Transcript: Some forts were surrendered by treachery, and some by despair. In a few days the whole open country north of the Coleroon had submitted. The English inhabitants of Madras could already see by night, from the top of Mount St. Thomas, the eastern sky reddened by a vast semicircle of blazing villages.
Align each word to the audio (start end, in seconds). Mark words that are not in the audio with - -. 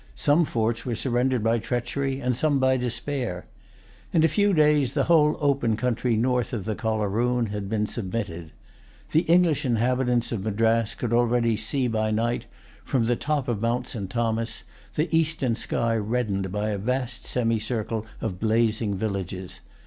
Some 0.15 0.45
forts 0.45 0.83
were 0.83 0.95
surrendered 0.95 1.43
by 1.43 1.59
treachery, 1.59 2.19
and 2.21 2.35
some 2.35 2.57
by 2.57 2.75
despair. 2.75 3.45
In 4.11 4.23
a 4.23 4.27
few 4.27 4.51
days 4.51 4.95
the 4.95 5.03
whole 5.03 5.37
open 5.39 5.77
country 5.77 6.15
north 6.17 6.53
of 6.53 6.65
the 6.65 6.73
Coleroon 6.73 7.49
had 7.49 7.69
submitted. 7.87 8.51
The 9.11 9.21
English 9.31 9.63
inhabitants 9.63 10.31
of 10.31 10.43
Madras 10.43 10.95
could 10.95 11.13
already 11.13 11.55
see 11.55 11.87
by 11.87 12.09
night, 12.09 12.47
from 12.83 13.05
the 13.05 13.15
top 13.15 13.47
of 13.47 13.61
Mount 13.61 13.87
St. 13.89 14.09
Thomas, 14.09 14.63
the 14.95 15.07
eastern 15.15 15.55
sky 15.55 15.95
reddened 15.97 16.51
by 16.51 16.69
a 16.69 16.79
vast 16.79 17.27
semicircle 17.27 18.03
of 18.21 18.39
blazing 18.39 18.95
villages. 18.95 19.59